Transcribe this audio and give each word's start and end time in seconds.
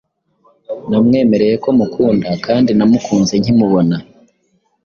Namwemereye 0.89 1.55
ko 1.63 1.69
mukunda 1.77 2.29
kandi 2.45 2.71
namukunze 2.77 3.33
nkimubona 3.41 3.95